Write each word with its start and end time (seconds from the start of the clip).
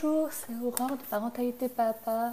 Bonjour, 0.00 0.28
c'est 0.30 0.54
Aurore 0.62 0.96
de 0.96 1.02
Parentalité 1.10 1.68
Papa. 1.68 2.32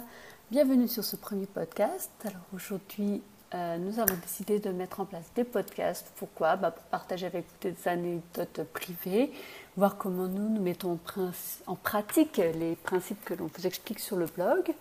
Bienvenue 0.50 0.86
sur 0.86 1.02
ce 1.02 1.16
premier 1.16 1.46
podcast. 1.46 2.10
Alors 2.24 2.42
aujourd'hui, 2.54 3.22
euh, 3.54 3.78
nous 3.78 3.98
avons 3.98 4.14
décidé 4.22 4.60
de 4.60 4.70
mettre 4.70 5.00
en 5.00 5.04
place 5.04 5.24
des 5.34 5.42
podcasts. 5.42 6.12
Pourquoi? 6.16 6.56
Bah, 6.56 6.70
Pour 6.70 6.84
partager 6.84 7.26
avec 7.26 7.44
vous 7.44 7.68
des 7.68 7.88
anecdotes 7.88 8.60
privées, 8.72 9.32
voir 9.76 9.96
comment 9.96 10.28
nous, 10.28 10.48
nous 10.48 10.62
mettons 10.62 10.98
en, 11.66 11.74
pratique 11.74 12.36
les 12.36 12.76
principes 12.76 13.24
que 13.24 13.34
l'on 13.34 13.50
vous 13.52 13.66
explique 13.66 13.98
sur 13.98 14.16
le 14.16 14.26
blog, 14.26 14.72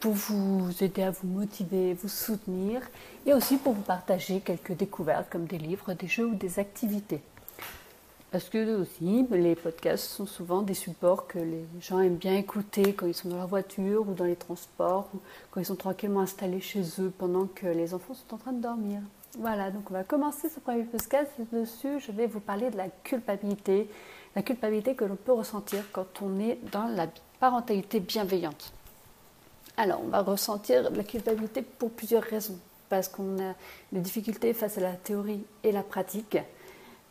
pour 0.00 0.14
vous 0.14 0.70
aider 0.80 1.02
à 1.02 1.10
vous 1.10 1.28
motiver, 1.28 1.94
vous 1.94 2.08
soutenir, 2.08 2.80
et 3.24 3.34
aussi 3.34 3.56
pour 3.56 3.74
vous 3.74 3.82
partager 3.82 4.40
quelques 4.40 4.72
découvertes 4.72 5.30
comme 5.30 5.44
des 5.44 5.58
livres, 5.58 5.92
des 5.92 6.08
jeux 6.08 6.26
ou 6.26 6.34
des 6.34 6.58
activités. 6.58 7.22
Parce 8.32 8.48
que 8.48 8.80
aussi, 8.80 9.26
les 9.30 9.54
podcasts 9.54 10.06
sont 10.06 10.24
souvent 10.24 10.62
des 10.62 10.72
supports 10.72 11.26
que 11.26 11.38
les 11.38 11.66
gens 11.82 12.00
aiment 12.00 12.16
bien 12.16 12.34
écouter 12.34 12.94
quand 12.94 13.06
ils 13.06 13.12
sont 13.12 13.28
dans 13.28 13.36
leur 13.36 13.46
voiture 13.46 14.08
ou 14.08 14.14
dans 14.14 14.24
les 14.24 14.36
transports, 14.36 15.10
ou 15.14 15.18
quand 15.50 15.60
ils 15.60 15.66
sont 15.66 15.76
tranquillement 15.76 16.20
installés 16.20 16.62
chez 16.62 16.82
eux 16.98 17.12
pendant 17.18 17.44
que 17.46 17.66
les 17.66 17.92
enfants 17.92 18.14
sont 18.14 18.34
en 18.34 18.38
train 18.38 18.52
de 18.54 18.62
dormir. 18.62 19.00
Voilà, 19.38 19.70
donc 19.70 19.90
on 19.90 19.92
va 19.92 20.02
commencer 20.02 20.48
ce 20.48 20.60
premier 20.60 20.84
podcast. 20.84 21.30
Dessus, 21.52 22.00
je 22.00 22.10
vais 22.10 22.26
vous 22.26 22.40
parler 22.40 22.70
de 22.70 22.78
la 22.78 22.88
culpabilité, 22.88 23.90
la 24.34 24.40
culpabilité 24.40 24.94
que 24.94 25.04
l'on 25.04 25.16
peut 25.16 25.32
ressentir 25.32 25.84
quand 25.92 26.22
on 26.22 26.40
est 26.40 26.58
dans 26.72 26.86
la 26.86 27.08
parentalité 27.38 28.00
bienveillante. 28.00 28.72
Alors, 29.76 30.00
on 30.02 30.08
va 30.08 30.22
ressentir 30.22 30.90
la 30.90 31.04
culpabilité 31.04 31.60
pour 31.60 31.90
plusieurs 31.90 32.22
raisons. 32.22 32.58
Parce 32.88 33.08
qu'on 33.08 33.38
a 33.40 33.54
des 33.90 34.00
difficultés 34.00 34.54
face 34.54 34.78
à 34.78 34.80
la 34.80 34.92
théorie 34.92 35.44
et 35.64 35.72
la 35.72 35.82
pratique 35.82 36.38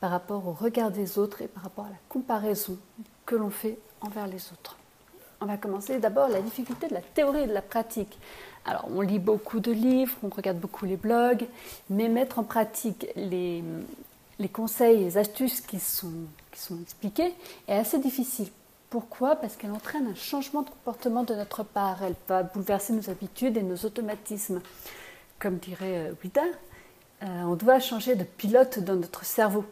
par 0.01 0.09
rapport 0.11 0.45
au 0.47 0.51
regard 0.51 0.91
des 0.91 1.17
autres 1.17 1.41
et 1.43 1.47
par 1.47 1.63
rapport 1.63 1.85
à 1.85 1.89
la 1.89 1.99
comparaison 2.09 2.77
que 3.25 3.35
l'on 3.35 3.51
fait 3.51 3.77
envers 4.01 4.27
les 4.27 4.51
autres. 4.51 4.75
On 5.39 5.45
va 5.45 5.57
commencer 5.57 5.99
d'abord 5.99 6.27
la 6.27 6.41
difficulté 6.41 6.87
de 6.87 6.93
la 6.93 7.01
théorie 7.01 7.43
et 7.43 7.47
de 7.47 7.53
la 7.53 7.61
pratique. 7.61 8.19
Alors, 8.65 8.87
on 8.93 9.01
lit 9.01 9.19
beaucoup 9.19 9.59
de 9.59 9.71
livres, 9.71 10.15
on 10.23 10.29
regarde 10.29 10.57
beaucoup 10.57 10.85
les 10.85 10.97
blogs, 10.97 11.47
mais 11.89 12.09
mettre 12.09 12.39
en 12.39 12.43
pratique 12.43 13.07
les, 13.15 13.63
les 14.39 14.49
conseils, 14.49 15.03
les 15.03 15.17
astuces 15.17 15.61
qui 15.61 15.79
sont, 15.79 16.11
qui 16.51 16.59
sont 16.59 16.79
expliqués 16.81 17.33
est 17.67 17.75
assez 17.75 17.99
difficile. 17.99 18.49
Pourquoi? 18.89 19.35
Parce 19.35 19.55
qu'elle 19.55 19.71
entraîne 19.71 20.07
un 20.07 20.15
changement 20.15 20.63
de 20.63 20.69
comportement 20.69 21.23
de 21.23 21.33
notre 21.33 21.63
part. 21.63 22.03
Elle 22.03 22.15
va 22.27 22.43
bouleverser 22.43 22.93
nos 22.93 23.09
habitudes 23.09 23.55
et 23.55 23.63
nos 23.63 23.77
automatismes. 23.77 24.61
Comme 25.39 25.57
dirait 25.57 26.11
Wida, 26.23 26.43
euh, 27.23 27.43
on 27.43 27.55
doit 27.55 27.79
changer 27.79 28.15
de 28.15 28.23
pilote 28.23 28.79
dans 28.79 28.95
notre 28.95 29.25
cerveau. 29.25 29.63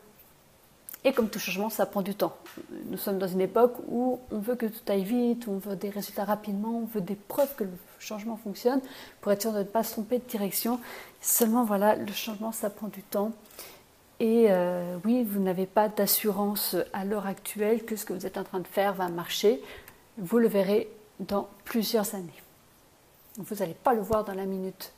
Et 1.05 1.14
comme 1.14 1.30
tout 1.30 1.39
changement, 1.39 1.69
ça 1.69 1.86
prend 1.86 2.02
du 2.02 2.14
temps. 2.14 2.36
Nous 2.88 2.97
sommes 2.97 3.19
dans 3.19 3.28
une 3.28 3.39
époque 3.39 3.75
où 3.88 4.19
on 4.31 4.39
veut 4.39 4.55
que 4.55 4.66
tout 4.66 4.92
aille 4.92 5.03
vite, 5.03 5.47
on 5.47 5.58
veut 5.58 5.78
des 5.78 5.89
résultats 5.89 6.25
rapidement, 6.25 6.80
on 6.80 6.86
veut 6.86 7.02
des 7.02 7.16
preuves 7.16 7.55
que 7.55 7.64
le 7.64 7.72
changement 8.00 8.36
fonctionne 8.36 8.81
pour 9.22 9.31
être 9.31 9.42
sûr 9.42 9.53
de 9.53 9.59
ne 9.59 9.64
pas 9.64 9.83
se 9.83 9.94
tromper 9.94 10.17
de 10.20 10.25
direction. 10.25 10.80
Seulement, 11.22 11.64
voilà, 11.64 11.95
le 11.95 12.11
changement, 12.11 12.52
ça 12.52 12.70
prend 12.70 12.88
du 12.88 13.02
temps. 13.02 13.31
Et 14.20 14.47
euh, 14.50 14.97
oui, 15.05 15.23
vous 15.23 15.39
n'avez 15.39 15.66
pas 15.66 15.88
d'assurance 15.88 16.75
à 16.92 17.05
l'heure 17.05 17.27
actuelle 17.27 17.86
que 17.86 17.95
ce 17.95 18.03
que 18.03 18.11
vous 18.11 18.25
êtes 18.25 18.38
en 18.38 18.44
train 18.44 18.59
de 18.59 18.67
faire 18.67 18.94
va 18.94 19.08
marcher. 19.08 19.61
Vous 20.17 20.38
le 20.38 20.50
verrez 20.50 20.89
dans 21.22 21.47
plusieurs 21.64 22.14
années. 22.14 22.44
Vous 23.38 23.55
n'allez 23.55 23.73
pas 23.73 23.94
le 23.94 24.02
voir 24.02 24.25
dans 24.25 24.33
la 24.33 24.45
minute. 24.45 24.92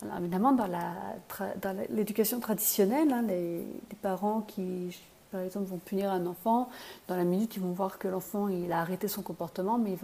Alors 0.00 0.18
évidemment, 0.18 0.52
dans 0.52 1.86
l'éducation 1.90 2.40
traditionnelle, 2.40 3.12
hein, 3.12 3.24
les, 3.28 3.58
les 3.58 3.96
parents 4.00 4.40
qui 4.40 4.96
par 5.30 5.40
exemple, 5.40 5.66
vont 5.66 5.78
punir 5.78 6.10
un 6.10 6.26
enfant. 6.26 6.68
Dans 7.08 7.16
la 7.16 7.24
minute, 7.24 7.56
ils 7.56 7.62
vont 7.62 7.72
voir 7.72 7.98
que 7.98 8.08
l'enfant 8.08 8.46
a 8.46 8.80
arrêté 8.80 9.08
son 9.08 9.22
comportement, 9.22 9.78
mais 9.78 9.96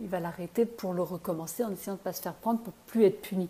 il 0.00 0.08
va, 0.08 0.20
l'arrêter 0.20 0.64
pour 0.64 0.92
le 0.92 1.02
recommencer 1.02 1.64
en 1.64 1.72
essayant 1.72 1.94
de 1.94 2.00
ne 2.00 2.04
pas 2.04 2.12
se 2.12 2.22
faire 2.22 2.34
prendre 2.34 2.60
pour 2.60 2.72
plus 2.86 3.04
être 3.04 3.20
puni. 3.20 3.48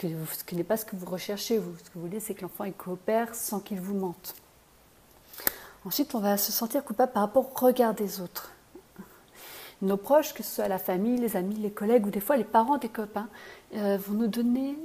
Ce, 0.00 0.44
qui 0.44 0.56
n'est 0.56 0.64
pas 0.64 0.76
ce 0.78 0.84
que 0.84 0.96
vous 0.96 1.06
recherchez. 1.06 1.58
Vous. 1.58 1.76
Ce 1.78 1.90
que 1.90 1.94
vous 1.94 2.00
voulez, 2.00 2.20
c'est 2.20 2.34
que 2.34 2.42
l'enfant 2.42 2.64
coopère 2.76 3.34
sans 3.34 3.60
qu'il 3.60 3.80
vous 3.80 3.94
mente. 3.94 4.34
Ensuite, 5.84 6.14
on 6.14 6.20
va 6.20 6.36
se 6.36 6.52
sentir 6.52 6.84
coupable 6.84 7.12
par 7.12 7.22
rapport 7.22 7.50
au 7.50 7.66
regard 7.66 7.94
des 7.94 8.20
autres. 8.20 8.52
Nos 9.82 9.96
proches, 9.96 10.34
que 10.34 10.42
ce 10.42 10.56
soit 10.56 10.68
la 10.68 10.78
famille, 10.78 11.18
les 11.18 11.36
amis, 11.36 11.54
les 11.54 11.70
collègues 11.70 12.06
ou 12.06 12.10
des 12.10 12.20
fois 12.20 12.36
les 12.36 12.44
parents 12.44 12.76
des 12.76 12.90
copains, 12.90 13.28
euh, 13.74 13.96
vont 13.96 14.14
nous 14.14 14.26
donner 14.26 14.76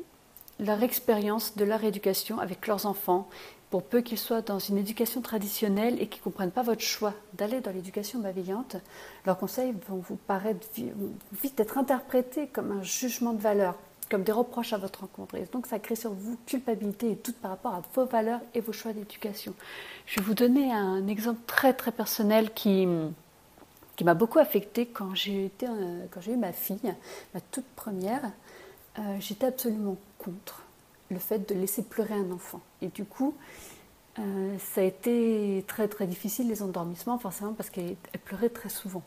leur 0.59 0.81
expérience 0.83 1.55
de 1.57 1.65
leur 1.65 1.83
éducation 1.83 2.39
avec 2.39 2.65
leurs 2.67 2.85
enfants 2.85 3.27
pour 3.75 3.83
peu 3.83 3.99
qu'ils 3.99 4.17
soient 4.17 4.39
dans 4.39 4.57
une 4.57 4.77
éducation 4.77 5.19
traditionnelle 5.19 6.01
et 6.01 6.07
qu'ils 6.07 6.21
ne 6.21 6.23
comprennent 6.23 6.49
pas 6.49 6.61
votre 6.61 6.79
choix 6.79 7.13
d'aller 7.33 7.59
dans 7.59 7.71
l'éducation 7.71 8.19
bienveillante, 8.19 8.77
leurs 9.25 9.37
conseils 9.37 9.73
vont 9.89 9.97
vous 9.97 10.15
paraître 10.15 10.65
vite 11.43 11.59
être 11.59 11.77
interprétés 11.77 12.47
comme 12.47 12.71
un 12.71 12.83
jugement 12.83 13.33
de 13.33 13.41
valeur, 13.41 13.75
comme 14.09 14.23
des 14.23 14.31
reproches 14.31 14.71
à 14.71 14.77
votre 14.77 15.01
rencontre. 15.01 15.35
Et 15.35 15.45
donc 15.51 15.67
ça 15.67 15.79
crée 15.79 15.97
sur 15.97 16.13
vous 16.13 16.37
culpabilité 16.45 17.11
et 17.11 17.15
doute 17.15 17.35
par 17.35 17.51
rapport 17.51 17.73
à 17.73 17.81
vos 17.93 18.05
valeurs 18.05 18.39
et 18.53 18.61
vos 18.61 18.71
choix 18.71 18.93
d'éducation. 18.93 19.53
Je 20.05 20.21
vais 20.21 20.25
vous 20.25 20.35
donner 20.35 20.71
un 20.71 21.05
exemple 21.07 21.41
très 21.45 21.73
très 21.73 21.91
personnel 21.91 22.53
qui, 22.53 22.87
qui 23.97 24.05
m'a 24.05 24.13
beaucoup 24.13 24.39
affecté 24.39 24.85
quand 24.85 25.13
j'ai 25.15 25.51
euh, 25.63 26.05
eu 26.29 26.37
ma 26.37 26.53
fille, 26.53 26.95
ma 27.33 27.41
toute 27.51 27.67
première. 27.75 28.23
Euh, 28.99 29.17
j'étais 29.19 29.47
absolument 29.47 29.97
contre 30.17 30.64
le 31.11 31.19
fait 31.19 31.47
de 31.47 31.55
laisser 31.55 31.83
pleurer 31.83 32.13
un 32.13 32.31
enfant. 32.31 32.61
Et 32.81 32.87
du 32.87 33.05
coup, 33.05 33.35
euh, 34.19 34.57
ça 34.59 34.81
a 34.81 34.83
été 34.83 35.63
très 35.67 35.87
très 35.87 36.07
difficile 36.07 36.47
les 36.47 36.61
endormissements, 36.61 37.17
forcément 37.19 37.53
parce 37.53 37.69
qu'elle 37.69 37.95
pleurait 38.23 38.49
très 38.49 38.69
souvent. 38.69 39.03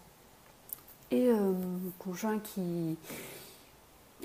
Et 1.10 1.28
euh, 1.28 1.34
mon 1.34 1.90
conjoint 1.98 2.38
qui 2.38 2.96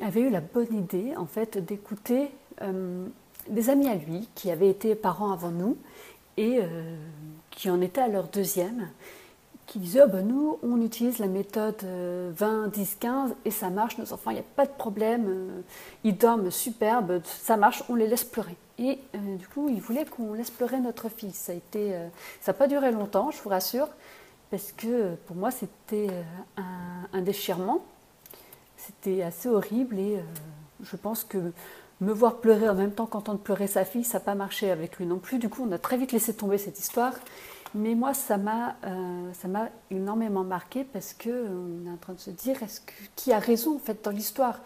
avait 0.01 0.21
eu 0.21 0.29
la 0.29 0.41
bonne 0.41 0.73
idée 0.73 1.15
en 1.15 1.25
fait 1.25 1.57
d'écouter 1.57 2.29
euh, 2.61 3.07
des 3.47 3.69
amis 3.69 3.87
à 3.87 3.95
lui 3.95 4.27
qui 4.35 4.51
avaient 4.51 4.69
été 4.69 4.95
parents 4.95 5.31
avant 5.31 5.51
nous 5.51 5.77
et 6.35 6.61
qui 7.51 7.69
en 7.69 7.79
étaient 7.79 8.01
à 8.01 8.07
leur 8.07 8.27
deuxième 8.27 8.89
qui 9.65 9.79
disaient 9.79 10.01
oh 10.05 10.09
ben 10.09 10.27
nous, 10.27 10.59
on 10.61 10.81
utilise 10.81 11.19
la 11.19 11.27
méthode 11.27 11.83
20, 11.83 12.67
10, 12.67 12.97
15 12.99 13.35
et 13.45 13.51
ça 13.51 13.69
marche, 13.69 13.97
nos 13.97 14.11
enfants, 14.13 14.31
il 14.31 14.35
n'y 14.35 14.39
a 14.39 14.45
pas 14.55 14.65
de 14.65 14.71
problème, 14.71 15.25
euh, 15.27 15.61
ils 16.03 16.17
dorment 16.17 16.51
superbe, 16.51 17.21
ça 17.23 17.57
marche, 17.57 17.83
on 17.89 17.95
les 17.95 18.07
laisse 18.07 18.23
pleurer. 18.23 18.57
Et 18.77 18.99
euh, 19.15 19.35
du 19.37 19.47
coup, 19.47 19.69
ils 19.69 19.81
voulaient 19.81 20.05
qu'on 20.05 20.33
laisse 20.33 20.51
pleurer 20.51 20.79
notre 20.79 21.09
fille. 21.09 21.31
Ça 21.31 21.53
n'a 21.53 21.59
euh, 21.75 22.53
pas 22.57 22.67
duré 22.67 22.91
longtemps, 22.91 23.31
je 23.31 23.41
vous 23.41 23.49
rassure, 23.49 23.87
parce 24.51 24.71
que 24.71 25.15
pour 25.27 25.35
moi, 25.35 25.51
c'était 25.51 26.09
un, 26.57 27.21
déchirement. 27.21 27.83
C'était 28.77 29.23
assez 29.23 29.47
horrible 29.47 29.97
et 29.97 30.19
je 30.83 30.95
pense 30.97 31.23
que 31.23 31.53
me 32.01 32.11
voir 32.11 32.37
pleurer 32.37 32.67
en 32.67 32.75
même 32.75 32.91
temps 32.91 33.05
qu'entendre 33.05 33.39
pleurer 33.39 33.67
sa 33.67 33.85
fille, 33.85 34.03
ça 34.03 34.17
n'a 34.17 34.25
pas 34.25 34.35
marché 34.35 34.69
avec 34.69 34.97
lui 34.97 35.05
non 35.05 35.19
plus. 35.19 35.39
Du 35.39 35.49
coup, 35.49 35.65
on 35.67 35.71
a 35.71 35.77
très 35.77 35.97
vite 35.97 36.11
laissé 36.11 36.33
tomber 36.33 36.57
cette 36.57 36.79
histoire. 36.79 37.13
Mais 37.75 37.95
moi, 37.95 38.13
ça 38.13 38.37
m'a, 38.37 38.75
euh, 38.85 39.31
énormément 39.89 40.43
marqué 40.43 40.83
parce 40.83 41.13
que 41.13 41.29
euh, 41.29 41.87
est 41.87 41.89
en 41.89 41.97
train 41.97 42.13
de 42.13 42.19
se 42.19 42.29
dire, 42.29 42.57
qui 43.15 43.33
a 43.33 43.39
raison 43.39 43.75
en 43.75 43.79
fait 43.79 44.03
dans 44.03 44.11
l'histoire? 44.11 44.59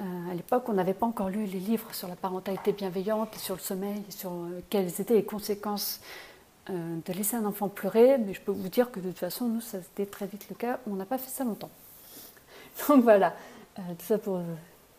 Euh, 0.00 0.30
À 0.30 0.34
l'époque, 0.34 0.68
on 0.68 0.72
n'avait 0.72 0.94
pas 0.94 1.06
encore 1.06 1.28
lu 1.28 1.44
les 1.44 1.60
livres 1.60 1.94
sur 1.94 2.08
la 2.08 2.16
parentalité 2.16 2.72
bienveillante, 2.72 3.34
sur 3.34 3.54
le 3.54 3.60
sommeil, 3.60 4.02
sur 4.08 4.32
quelles 4.70 5.00
étaient 5.00 5.14
les 5.14 5.24
conséquences 5.24 6.00
de 6.68 7.12
laisser 7.12 7.36
un 7.36 7.44
enfant 7.44 7.68
pleurer. 7.68 8.16
Mais 8.18 8.32
je 8.32 8.40
peux 8.40 8.52
vous 8.52 8.68
dire 8.68 8.90
que 8.90 9.00
de 9.00 9.08
toute 9.08 9.18
façon, 9.18 9.48
nous, 9.48 9.60
ça 9.60 9.82
c'était 9.82 10.06
très 10.06 10.26
vite 10.26 10.46
le 10.48 10.54
cas. 10.54 10.78
On 10.86 10.94
n'a 10.94 11.04
pas 11.04 11.18
fait 11.18 11.28
ça 11.28 11.44
longtemps. 11.44 11.70
Donc 12.88 13.02
voilà. 13.02 13.34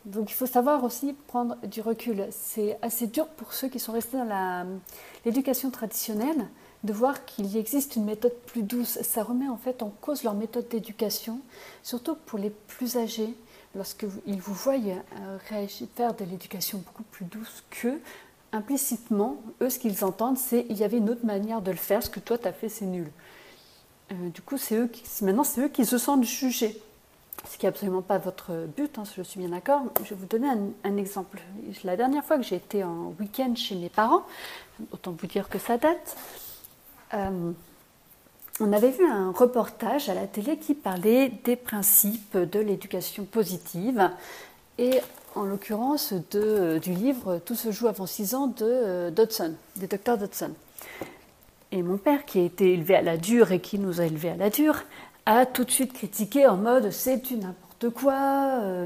Donc 0.05 0.29
il 0.29 0.33
faut 0.33 0.45
savoir 0.45 0.83
aussi 0.83 1.13
prendre 1.27 1.55
du 1.65 1.81
recul. 1.81 2.27
C'est 2.29 2.77
assez 2.81 3.07
dur 3.07 3.27
pour 3.27 3.53
ceux 3.53 3.69
qui 3.69 3.79
sont 3.79 3.93
restés 3.93 4.17
dans 4.17 4.79
l'éducation 5.25 5.71
traditionnelle 5.71 6.45
de 6.83 6.93
voir 6.93 7.25
qu'il 7.25 7.55
existe 7.55 7.95
une 7.95 8.05
méthode 8.05 8.35
plus 8.45 8.63
douce. 8.63 8.99
Ça 9.01 9.23
remet 9.23 9.47
en 9.47 9.57
fait 9.57 9.81
en 9.81 9.89
cause 9.89 10.23
leur 10.23 10.33
méthode 10.33 10.67
d'éducation, 10.67 11.39
surtout 11.81 12.15
pour 12.25 12.39
les 12.39 12.49
plus 12.49 12.97
âgés, 12.97 13.33
lorsqu'ils 13.75 14.09
vous 14.39 14.53
voient 14.53 14.75
euh, 14.75 15.37
réagir, 15.49 15.87
faire 15.95 16.13
de 16.13 16.25
l'éducation 16.25 16.79
beaucoup 16.79 17.03
plus 17.03 17.25
douce 17.25 17.63
qu'eux. 17.69 18.01
Implicitement, 18.51 19.37
eux, 19.61 19.69
ce 19.69 19.79
qu'ils 19.79 20.05
entendent, 20.05 20.37
c'est 20.37 20.65
il 20.69 20.77
y 20.77 20.83
avait 20.83 20.97
une 20.97 21.09
autre 21.09 21.25
manière 21.25 21.61
de 21.61 21.71
le 21.71 21.77
faire, 21.77 22.03
ce 22.03 22.09
que 22.09 22.19
toi, 22.19 22.37
tu 22.37 22.47
as 22.47 22.53
fait, 22.53 22.69
c'est 22.69 22.85
nul. 22.85 23.09
Euh, 24.11 24.29
du 24.29 24.41
coup, 24.41 24.57
c'est 24.57 24.75
eux 24.75 24.87
qui, 24.87 25.03
maintenant, 25.23 25.43
c'est 25.43 25.61
eux 25.61 25.69
qui 25.69 25.85
se 25.85 25.97
sentent 25.97 26.23
jugés. 26.23 26.79
Ce 27.49 27.57
qui 27.57 27.65
n'est 27.65 27.69
absolument 27.69 28.01
pas 28.01 28.19
votre 28.19 28.67
but, 28.77 28.97
hein, 28.97 29.03
je 29.17 29.21
suis 29.23 29.39
bien 29.39 29.49
d'accord. 29.49 29.81
Je 30.03 30.09
vais 30.11 30.15
vous 30.15 30.27
donner 30.27 30.47
un, 30.47 30.59
un, 30.83 30.97
exemple. 30.97 31.41
La 31.83 31.97
dernière 31.97 32.23
fois 32.23 32.37
que 32.37 32.43
j'ai 32.43 32.55
été 32.55 32.83
en 32.83 33.13
week-end 33.19 33.53
chez 33.55 33.75
mes 33.75 33.89
parents, 33.89 34.23
autant 34.91 35.11
vous 35.11 35.27
dire 35.27 35.49
que 35.49 35.57
ça 35.59 35.77
date, 35.77 36.15
euh, 37.13 37.51
on 38.59 38.71
avait 38.71 38.91
vu 38.91 39.05
un 39.05 39.31
reportage 39.31 40.09
à 40.09 40.13
la 40.13 40.27
télé 40.27 40.57
qui 40.57 40.73
parlait 40.73 41.31
des 41.43 41.55
principes 41.55 42.37
de 42.37 42.59
l'éducation 42.59 43.25
positive 43.25 44.09
et 44.77 44.99
en 45.35 45.43
l'occurrence 45.43 46.13
du 46.13 46.93
livre 46.93 47.39
Tout 47.45 47.55
se 47.55 47.71
joue 47.71 47.87
avant 47.87 48.05
6 48.05 48.35
ans 48.35 48.47
de 48.47 48.63
euh, 48.63 49.11
Dodson, 49.11 49.55
des 49.75 49.87
docteurs 49.87 50.17
Dodson. 50.17 50.51
Et 51.71 51.81
mon 51.81 51.97
père, 51.97 52.25
qui 52.25 52.39
a 52.39 52.43
été 52.43 52.73
élevé 52.73 52.95
à 52.95 53.01
la 53.01 53.17
dure 53.17 53.51
et 53.51 53.59
qui 53.59 53.79
nous 53.79 53.99
a 53.99 54.05
élevés 54.05 54.29
à 54.29 54.35
la 54.35 54.51
dure, 54.51 54.83
a 55.25 55.45
tout 55.47 55.63
de 55.63 55.71
suite 55.71 55.93
critiqué 55.93 56.45
en 56.47 56.57
mode 56.57 56.91
c'est 56.91 57.17
du 57.17 57.37
n'importe 57.37 57.89
quoi, 57.89 58.59
euh, 58.61 58.85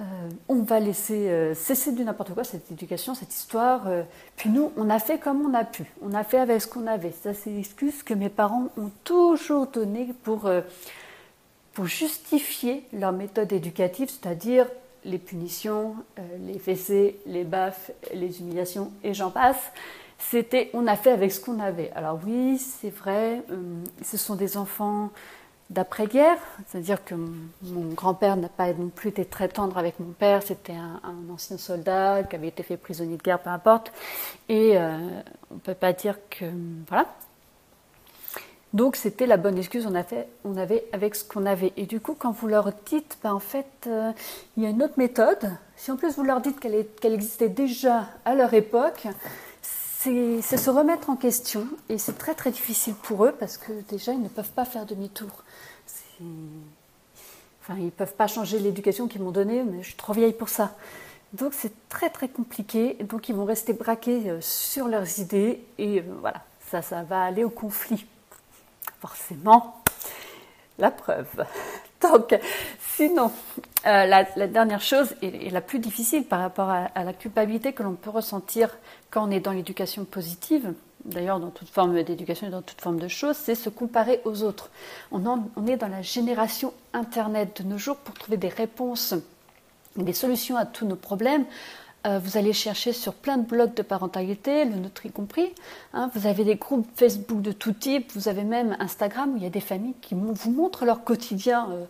euh, 0.00 0.04
on 0.48 0.62
va 0.62 0.80
laisser 0.80 1.28
euh, 1.28 1.54
cesser 1.54 1.92
du 1.92 2.04
n'importe 2.04 2.34
quoi 2.34 2.44
cette 2.44 2.70
éducation, 2.70 3.14
cette 3.14 3.32
histoire. 3.32 3.86
Puis 4.36 4.50
nous, 4.50 4.72
on 4.76 4.90
a 4.90 4.98
fait 4.98 5.18
comme 5.18 5.42
on 5.42 5.54
a 5.54 5.64
pu, 5.64 5.84
on 6.02 6.12
a 6.14 6.24
fait 6.24 6.38
avec 6.38 6.60
ce 6.60 6.66
qu'on 6.66 6.86
avait. 6.86 7.12
Ça, 7.12 7.34
c'est 7.34 7.50
l'excuse 7.50 8.02
que 8.02 8.14
mes 8.14 8.28
parents 8.28 8.68
ont 8.76 8.90
toujours 9.04 9.66
donnée 9.66 10.14
pour, 10.22 10.50
pour 11.72 11.86
justifier 11.86 12.86
leur 12.92 13.12
méthode 13.12 13.52
éducative, 13.52 14.08
c'est-à-dire 14.10 14.66
les 15.04 15.18
punitions, 15.18 15.96
les 16.40 16.58
fessées, 16.58 17.20
les 17.26 17.44
baffes, 17.44 17.90
les 18.14 18.40
humiliations 18.40 18.90
et 19.02 19.12
j'en 19.12 19.30
passe 19.30 19.70
c'était 20.30 20.70
on 20.72 20.86
a 20.86 20.96
fait 20.96 21.10
avec 21.10 21.32
ce 21.32 21.40
qu'on 21.40 21.60
avait. 21.60 21.90
Alors 21.94 22.18
oui, 22.24 22.58
c'est 22.58 22.90
vrai, 22.90 23.42
ce 24.02 24.16
sont 24.16 24.36
des 24.36 24.56
enfants 24.56 25.10
d'après-guerre, 25.70 26.38
c'est-à-dire 26.66 27.04
que 27.04 27.14
mon 27.14 27.94
grand-père 27.94 28.36
n'a 28.36 28.48
pas 28.48 28.72
non 28.72 28.88
plus 28.88 29.08
été 29.08 29.24
très 29.24 29.48
tendre 29.48 29.78
avec 29.78 29.98
mon 29.98 30.12
père, 30.12 30.42
c'était 30.42 30.74
un, 30.74 31.00
ancien 31.32 31.56
soldat 31.58 32.22
qui 32.24 32.36
avait 32.36 32.48
été 32.48 32.62
fait 32.62 32.76
prisonnier 32.76 33.16
de 33.16 33.22
guerre, 33.22 33.40
peu 33.40 33.50
importe, 33.50 33.92
et 34.48 34.76
euh, 34.76 34.98
on 35.50 35.54
ne 35.54 35.60
peut 35.60 35.74
pas 35.74 35.92
dire 35.92 36.18
que... 36.30 36.44
Voilà. 36.88 37.06
Donc 38.74 38.96
c'était 38.96 39.26
la 39.26 39.36
bonne 39.36 39.56
excuse, 39.56 39.86
on, 39.86 39.94
avait 40.56 40.84
avec 40.92 41.14
ce 41.14 41.24
qu'on 41.24 41.46
avait. 41.46 41.72
Et 41.76 41.86
du 41.86 42.00
coup, 42.00 42.16
quand 42.18 42.32
vous 42.32 42.48
leur 42.48 42.72
dites, 42.86 43.18
ben, 43.22 43.32
en 43.32 43.38
fait, 43.38 43.66
euh, 43.86 44.10
il 44.56 44.64
y 44.64 44.66
a 44.66 44.70
une 44.70 44.82
autre 44.82 44.94
méthode, 44.96 45.52
si 45.76 45.92
en 45.92 45.96
plus 45.96 46.16
vous 46.16 46.24
leur 46.24 46.40
dites 46.40 46.58
qu'elle 46.58 47.12
existait 47.14 47.48
déjà 47.48 48.08
à 48.24 48.34
leur 48.34 48.52
époque, 48.52 49.06
c'est 50.42 50.56
se 50.58 50.70
remettre 50.70 51.08
en 51.08 51.16
question 51.16 51.66
et 51.88 51.96
c'est 51.96 52.18
très 52.18 52.34
très 52.34 52.50
difficile 52.50 52.94
pour 52.94 53.24
eux 53.24 53.32
parce 53.32 53.56
que 53.56 53.72
déjà 53.88 54.12
ils 54.12 54.22
ne 54.22 54.28
peuvent 54.28 54.50
pas 54.50 54.64
faire 54.64 54.84
demi-tour. 54.84 55.30
Enfin, 57.62 57.74
ils 57.78 57.86
ne 57.86 57.90
peuvent 57.90 58.14
pas 58.14 58.26
changer 58.26 58.58
l'éducation 58.58 59.08
qu'ils 59.08 59.22
m'ont 59.22 59.30
donnée, 59.30 59.62
mais 59.64 59.82
je 59.82 59.88
suis 59.88 59.96
trop 59.96 60.12
vieille 60.12 60.34
pour 60.34 60.48
ça. 60.48 60.76
Donc 61.32 61.52
c'est 61.54 61.72
très 61.88 62.10
très 62.10 62.28
compliqué, 62.28 62.98
donc 63.00 63.28
ils 63.28 63.34
vont 63.34 63.46
rester 63.46 63.72
braqués 63.72 64.30
euh, 64.30 64.40
sur 64.40 64.86
leurs 64.86 65.18
idées 65.18 65.64
et 65.78 66.00
euh, 66.00 66.02
voilà, 66.20 66.44
ça, 66.70 66.82
ça 66.82 67.02
va 67.02 67.24
aller 67.24 67.42
au 67.42 67.50
conflit. 67.50 68.06
Forcément, 69.00 69.82
la 70.78 70.90
preuve. 70.90 71.44
Donc, 72.00 72.38
sinon, 72.96 73.32
euh, 73.86 74.06
la, 74.06 74.46
dernière 74.46 74.80
chose 74.80 75.14
et, 75.20 75.50
la 75.50 75.60
plus 75.60 75.78
difficile 75.78 76.24
par 76.24 76.40
rapport 76.40 76.70
à, 76.70 77.04
la 77.04 77.12
culpabilité 77.12 77.72
que 77.72 77.82
l'on 77.82 77.94
peut 77.94 78.10
ressentir 78.10 78.70
quand 79.10 79.28
on 79.28 79.30
est 79.30 79.40
dans 79.40 79.52
l'éducation 79.52 80.04
positive, 80.04 80.72
d'ailleurs 81.04 81.38
dans 81.38 81.50
toute 81.50 81.68
forme 81.68 82.02
d'éducation 82.02 82.46
et 82.46 82.50
dans 82.50 82.62
toute 82.62 82.80
forme 82.80 82.98
de 82.98 83.08
choses, 83.08 83.36
c'est 83.36 83.54
se 83.54 83.68
comparer 83.68 84.22
aux 84.24 84.42
autres. 84.42 84.70
On, 85.12 85.20
est 85.66 85.76
dans 85.76 85.88
la 85.88 86.00
génération 86.00 86.72
Internet 86.94 87.62
de 87.62 87.68
nos 87.68 87.76
jours 87.76 87.96
pour 87.96 88.14
trouver 88.14 88.38
des 88.38 88.48
réponses, 88.48 89.14
des 89.96 90.14
solutions 90.14 90.56
à 90.56 90.64
tous 90.64 90.86
nos 90.86 90.96
problèmes. 90.96 91.44
Euh, 92.06 92.18
vous 92.18 92.38
allez 92.38 92.52
chercher 92.52 92.92
sur 92.92 93.12
plein 93.12 93.38
de 93.38 93.46
blogs 93.46 93.74
de 93.74 93.82
parentalité, 93.82 94.64
le 94.64 94.76
nôtre 94.76 95.04
y 95.04 95.10
compris. 95.10 95.52
Hein. 95.92 96.10
vous 96.14 96.26
avez 96.26 96.44
des 96.44 96.56
groupes 96.56 96.86
Facebook 96.96 97.42
de 97.42 97.52
tout 97.52 97.72
type, 97.72 98.12
vous 98.14 98.28
avez 98.28 98.44
même 98.44 98.76
Instagram 98.78 99.34
où 99.34 99.36
il 99.36 99.42
y 99.42 99.46
a 99.46 99.50
des 99.50 99.60
familles 99.60 99.94
qui 100.00 100.14
vous 100.14 100.50
montrent 100.50 100.84
leur 100.84 101.04
quotidien 101.04 101.68
euh, 101.70 101.84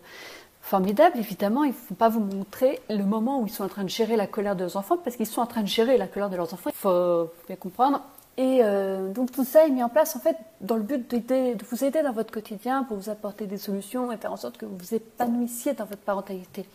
formidable. 0.65 1.17
Évidemment, 1.19 1.63
ils 1.63 1.69
ne 1.69 1.89
vont 1.89 1.95
pas 1.95 2.09
vous 2.09 2.19
montrer 2.19 2.81
le 2.89 3.03
moment 3.03 3.39
où 3.39 3.45
ils 3.45 3.51
sont 3.51 3.63
en 3.63 3.69
train 3.69 3.83
de 3.83 3.89
gérer 3.89 4.15
la 4.15 4.25
colère 4.25 4.55
de 4.55 4.61
leurs 4.61 4.77
enfants 4.77 4.97
parce 4.97 5.15
qu'ils 5.15 5.27
sont 5.27 5.41
en 5.41 5.45
train 5.45 5.61
de 5.61 5.67
gérer 5.67 5.97
la 5.97 6.07
colère 6.07 6.29
de 6.29 6.35
leurs 6.35 6.53
enfants. 6.53 6.71
Il 6.71 6.75
faut 6.75 7.29
bien 7.47 7.55
comprendre. 7.55 8.01
Et 8.37 8.59
euh, 8.63 9.13
donc 9.13 9.31
tout 9.31 9.45
ça 9.45 9.65
est 9.65 9.69
mis 9.69 9.81
en 9.81 9.87
place 9.87 10.17
en 10.17 10.19
fait 10.19 10.35
dans 10.59 10.75
le 10.75 10.81
but 10.81 11.09
de 11.09 11.65
vous 11.69 11.85
aider 11.85 12.01
dans 12.01 12.11
votre 12.11 12.33
quotidien 12.33 12.83
pour 12.83 12.97
vous 12.97 13.09
apporter 13.09 13.45
des 13.45 13.57
solutions 13.57 14.11
et 14.11 14.17
faire 14.17 14.33
en 14.33 14.37
sorte 14.37 14.57
que 14.57 14.65
vous 14.65 14.75
vous 14.75 14.93
épanouissiez 14.93 15.73
dans 15.73 15.85
votre 15.85 16.01
parentalité. 16.01 16.65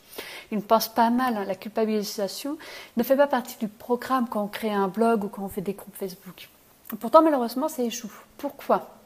Il 0.52 0.58
ne 0.58 0.62
pense 0.62 0.88
pas 0.88 1.10
mal, 1.10 1.36
hein, 1.36 1.44
la 1.44 1.54
culpabilisation 1.54 2.56
ne 2.96 3.02
fait 3.02 3.16
pas 3.16 3.26
partie 3.26 3.58
du 3.58 3.68
programme 3.68 4.26
quand 4.26 4.42
on 4.42 4.46
crée 4.46 4.72
un 4.72 4.88
blog 4.88 5.24
ou 5.24 5.28
quand 5.28 5.42
on 5.42 5.48
fait 5.48 5.60
des 5.60 5.74
groupes 5.74 5.96
Facebook. 5.96 6.48
Pourtant 6.98 7.22
malheureusement 7.22 7.68
ça 7.68 7.82
échoue. 7.82 8.12
Pourquoi? 8.38 8.99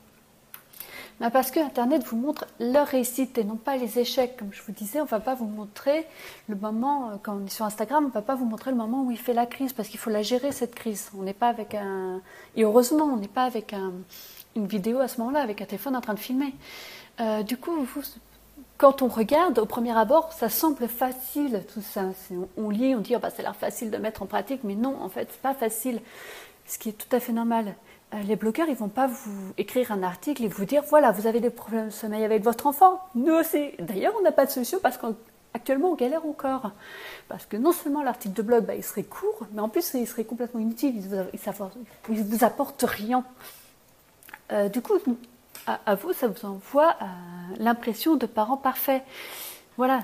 Bah, 1.21 1.31
parce 1.31 1.51
que 1.51 1.61
Internet 1.61 2.05
vous 2.05 2.17
montre 2.17 2.47
leur 2.59 2.87
réussite 2.87 3.39
et 3.39 3.45
non 3.45 3.57
pas 3.57 3.77
les 3.77 3.99
échecs. 3.99 4.37
Comme 4.37 4.53
je 4.53 4.63
vous 4.63 4.73
disais, 4.73 5.01
on 5.01 5.05
ne 5.05 5.09
va 5.09 5.21
pas 5.21 5.35
vous 5.35 5.47
montrer 5.47 6.07
le 6.49 6.57
moment, 6.57 7.11
euh, 7.11 7.15
quand 7.23 7.37
on 7.41 7.47
est 7.47 7.51
sur 7.51 7.65
Instagram, 7.65 8.05
on 8.05 8.09
ne 8.09 8.13
va 8.13 8.23
pas 8.23 8.35
vous 8.35 8.47
montrer 8.47 8.71
le 8.71 8.77
moment 8.77 9.05
où 9.05 9.11
il 9.11 9.19
fait 9.19 9.35
la 9.35 9.47
crise, 9.47 9.73
parce 9.73 9.89
qu'il 9.89 10.01
faut 10.01 10.11
la 10.11 10.23
gérer, 10.23 10.53
cette 10.53 10.75
crise. 10.75 11.11
On 11.19 11.23
n'est 11.23 11.35
pas 11.35 11.49
avec 11.49 11.75
un... 11.75 12.21
Et 12.57 12.65
heureusement, 12.65 13.05
on 13.05 13.17
n'est 13.17 13.29
pas 13.29 13.45
avec 13.45 13.73
un... 13.73 13.93
une 14.57 14.67
vidéo 14.67 14.99
à 14.99 15.09
ce 15.09 15.21
moment-là, 15.21 15.41
avec 15.41 15.63
un 15.63 15.67
téléphone 15.67 15.97
en 15.97 16.01
train 16.01 16.15
de 16.15 16.19
filmer. 16.19 16.55
Euh, 17.21 17.43
du 17.43 17.57
coup, 17.57 17.87
quand 18.77 19.03
on 19.03 19.09
regarde, 19.09 19.59
au 19.59 19.67
premier 19.67 19.97
abord, 19.97 20.33
ça 20.33 20.49
semble 20.49 20.89
facile, 20.89 21.65
tout 21.73 21.81
ça. 21.81 22.03
On, 22.57 22.71
lit, 22.71 22.95
on 22.95 23.01
dit, 23.01 23.15
oh, 23.15 23.21
bah, 23.21 23.31
l'air 23.39 23.55
facile 23.55 23.91
de 23.91 23.99
mettre 23.99 24.23
en 24.23 24.27
pratique, 24.27 24.65
mais 24.65 24.75
non, 24.75 24.97
en 25.01 25.09
fait, 25.09 25.29
c'est 25.31 25.41
pas 25.41 25.55
facile. 25.55 26.01
Ce 26.67 26.79
qui 26.79 26.89
est 26.89 26.93
tout 26.93 27.15
à 27.15 27.21
fait 27.21 27.33
normal. 27.33 27.75
Euh, 28.15 28.23
les 28.23 28.37
blogueurs, 28.37 28.69
ils 28.69 28.77
vont 28.77 28.89
pas 28.89 29.07
vous 29.07 29.53
écrire 29.59 29.93
un 29.93 30.03
article 30.03 30.45
et 30.45 30.49
vous 30.49 30.65
dire 30.65 30.83
voilà, 30.89 31.11
vous 31.11 31.27
avez 31.27 31.41
des 31.41 31.51
problèmes 31.51 31.87
de 31.87 31.91
sommeil 31.93 32.25
avec 32.25 32.43
votre 32.43 32.67
enfant. 32.67 33.01
Nous 33.15 33.35
aussi. 33.35 33.71
D'ailleurs, 33.79 34.15
on 34.19 34.23
n'a 34.23 34.33
pas 34.33 34.47
de 34.47 34.51
solution 34.51 34.79
parce 34.83 34.99
qu'actuellement, 34.99 35.91
on 35.91 35.95
galère 35.95 36.25
encore. 36.27 36.71
Parce 37.29 37.47
que 37.47 37.57
non 37.57 37.73
seulement 37.73 38.03
l'article 38.03 38.35
de 38.35 38.43
blog, 38.43 38.65
bah, 38.65 38.75
il 38.75 38.85
serait 38.85 39.03
court, 39.03 39.47
mais 39.53 39.61
en 39.61 39.69
plus, 39.69 39.95
il 39.95 40.07
serait 40.07 40.25
complètement 40.25 40.61
inutile. 40.61 40.95
Il 40.97 41.11
ne 41.11 42.23
vous, 42.23 42.45
apporte 42.45 42.85
rien. 42.87 43.25
Euh, 44.53 44.69
du 44.69 44.81
coup, 44.81 44.95
à, 45.67 45.95
vous, 45.95 46.13
ça 46.13 46.29
vous 46.29 46.47
envoie 46.47 46.97
euh, 47.01 47.05
l'impression 47.59 48.17
de 48.17 48.27
parents 48.27 48.59
parfaits. 48.59 49.03
Voilà, 49.77 50.01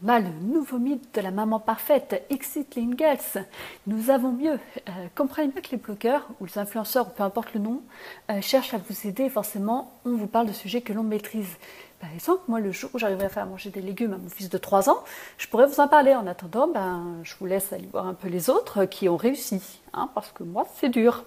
mal 0.00 0.24
le 0.24 0.54
nouveau 0.54 0.78
mythe 0.78 1.14
de 1.14 1.20
la 1.20 1.30
maman 1.30 1.60
parfaite, 1.60 2.24
Exit 2.30 2.78
Girls. 2.96 3.44
Nous 3.86 4.10
avons 4.10 4.32
mieux. 4.32 4.58
Euh, 4.88 5.06
comprenez 5.14 5.48
bien 5.48 5.60
que 5.60 5.70
les 5.70 5.76
blogueurs 5.76 6.26
ou 6.40 6.46
les 6.46 6.58
influenceurs, 6.58 7.10
peu 7.10 7.22
importe 7.22 7.54
le 7.54 7.60
nom, 7.60 7.82
euh, 8.30 8.40
cherchent 8.40 8.74
à 8.74 8.78
vous 8.78 9.06
aider. 9.06 9.28
Forcément, 9.28 9.92
on 10.04 10.16
vous 10.16 10.26
parle 10.26 10.46
de 10.46 10.52
sujets 10.52 10.80
que 10.80 10.92
l'on 10.92 11.02
maîtrise. 11.02 11.56
Par 12.00 12.12
exemple, 12.12 12.42
moi, 12.48 12.60
le 12.60 12.72
jour 12.72 12.90
où 12.94 12.98
j'arriverai 12.98 13.26
à 13.26 13.28
faire 13.28 13.46
manger 13.46 13.70
des 13.70 13.80
légumes 13.80 14.12
à 14.12 14.18
mon 14.18 14.28
fils 14.28 14.48
de 14.48 14.58
3 14.58 14.90
ans, 14.90 15.04
je 15.38 15.46
pourrais 15.48 15.66
vous 15.66 15.80
en 15.80 15.88
parler. 15.88 16.14
En 16.14 16.26
attendant, 16.26 16.66
ben, 16.66 17.20
je 17.22 17.34
vous 17.38 17.46
laisse 17.46 17.72
aller 17.72 17.88
voir 17.92 18.06
un 18.06 18.14
peu 18.14 18.28
les 18.28 18.50
autres 18.50 18.84
qui 18.86 19.08
ont 19.08 19.16
réussi. 19.16 19.80
Hein, 19.92 20.10
parce 20.14 20.32
que 20.32 20.42
moi, 20.42 20.66
c'est 20.76 20.88
dur. 20.88 21.24